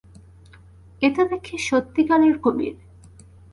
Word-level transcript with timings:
এতো 1.01 1.21
দেখি 1.31 1.55
সত্যিকারের 1.67 2.35
কুমির! 2.37 2.75